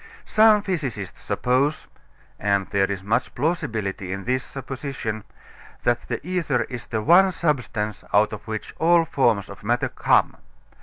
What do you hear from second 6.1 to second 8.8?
ether is the one substance out of which